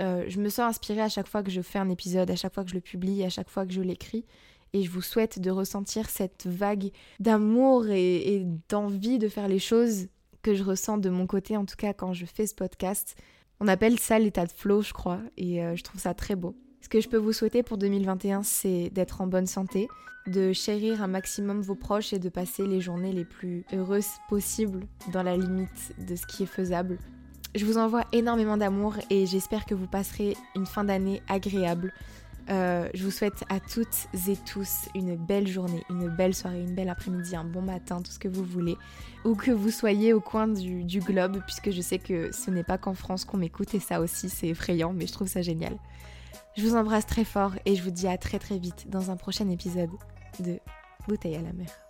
[0.00, 2.54] Euh, je me sens inspirée à chaque fois que je fais un épisode, à chaque
[2.54, 4.24] fois que je le publie, à chaque fois que je l'écris.
[4.72, 10.06] Et je vous souhaite de ressentir cette vague d'amour et, d'envie de faire les choses
[10.42, 13.16] que je ressens de mon côté, en tout cas quand je fais ce podcast.
[13.58, 16.54] On appelle ça l'état de flow, je crois, et euh, je trouve ça très beau.
[16.80, 19.86] Ce que je peux vous souhaiter pour 2021, c'est d'être en bonne santé,
[20.26, 24.86] de chérir un maximum vos proches et de passer les journées les plus heureuses possibles
[25.12, 26.98] dans la limite de ce qui est faisable.
[27.54, 31.92] Je vous envoie énormément d'amour et j'espère que vous passerez une fin d'année agréable.
[32.48, 36.74] Euh, je vous souhaite à toutes et tous une belle journée, une belle soirée, une
[36.74, 38.76] belle après-midi, un bon matin, tout ce que vous voulez.
[39.24, 42.64] Ou que vous soyez au coin du, du globe, puisque je sais que ce n'est
[42.64, 45.76] pas qu'en France qu'on m'écoute et ça aussi c'est effrayant, mais je trouve ça génial.
[46.56, 49.16] Je vous embrasse très fort et je vous dis à très très vite dans un
[49.16, 49.90] prochain épisode
[50.38, 50.60] de
[51.08, 51.89] Bouteille à la mer.